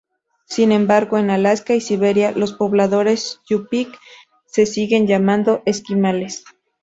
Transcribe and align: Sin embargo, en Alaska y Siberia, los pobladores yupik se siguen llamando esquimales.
Sin 0.45 0.71
embargo, 0.71 1.19
en 1.19 1.29
Alaska 1.29 1.75
y 1.75 1.79
Siberia, 1.79 2.31
los 2.31 2.53
pobladores 2.53 3.39
yupik 3.47 3.95
se 4.47 4.65
siguen 4.65 5.05
llamando 5.05 5.61
esquimales. 5.67 6.43